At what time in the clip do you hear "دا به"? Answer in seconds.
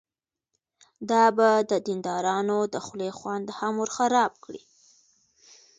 1.09-1.49